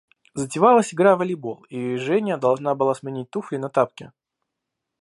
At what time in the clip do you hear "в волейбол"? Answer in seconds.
1.15-1.63